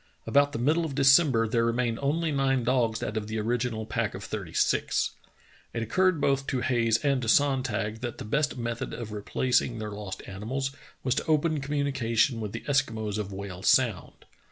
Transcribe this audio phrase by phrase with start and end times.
[0.25, 4.15] About the middle of December there remained only nine dogs out of the original pack
[4.15, 5.11] of thirty six.
[5.75, 9.91] It occurred both to Hayes and to Sonntag that the best method of replacing their
[9.91, 10.71] lost animals
[11.03, 14.25] was to open communication with the Eskimos of Whale Sound.